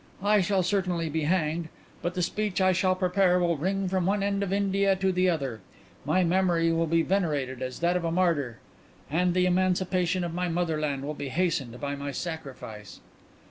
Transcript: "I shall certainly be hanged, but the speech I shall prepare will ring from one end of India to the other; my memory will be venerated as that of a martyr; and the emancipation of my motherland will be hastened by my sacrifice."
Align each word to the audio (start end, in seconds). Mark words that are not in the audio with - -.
"I 0.23 0.41
shall 0.41 0.63
certainly 0.63 1.09
be 1.09 1.25
hanged, 1.25 1.69
but 2.01 2.15
the 2.15 2.23
speech 2.23 2.59
I 2.59 2.71
shall 2.71 2.95
prepare 2.95 3.37
will 3.39 3.55
ring 3.55 3.87
from 3.87 4.07
one 4.07 4.23
end 4.23 4.41
of 4.41 4.51
India 4.51 4.95
to 4.95 5.11
the 5.11 5.29
other; 5.29 5.61
my 6.05 6.23
memory 6.23 6.71
will 6.71 6.87
be 6.87 7.03
venerated 7.03 7.61
as 7.61 7.81
that 7.81 7.95
of 7.95 8.03
a 8.03 8.11
martyr; 8.11 8.57
and 9.11 9.35
the 9.35 9.45
emancipation 9.45 10.23
of 10.23 10.33
my 10.33 10.49
motherland 10.49 11.03
will 11.03 11.13
be 11.13 11.29
hastened 11.29 11.79
by 11.79 11.95
my 11.95 12.09
sacrifice." 12.11 12.99